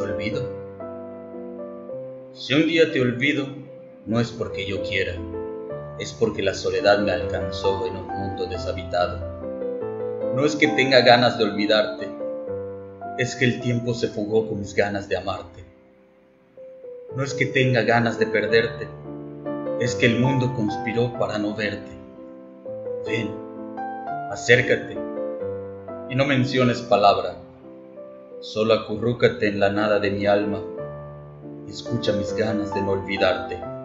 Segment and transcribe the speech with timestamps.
[0.00, 0.48] olvido?
[2.32, 3.46] Si un día te olvido,
[4.06, 5.14] no es porque yo quiera,
[5.98, 9.20] es porque la soledad me alcanzó en un mundo deshabitado.
[10.34, 12.08] No es que tenga ganas de olvidarte,
[13.18, 15.64] es que el tiempo se fugó con mis ganas de amarte.
[17.14, 18.88] No es que tenga ganas de perderte,
[19.80, 21.92] es que el mundo conspiró para no verte.
[23.06, 23.34] Ven,
[24.30, 24.96] acércate
[26.08, 27.36] y no menciones palabra,
[28.40, 30.60] solo acurrúcate en la nada de mi alma
[31.66, 33.77] y escucha mis ganas de no olvidarte.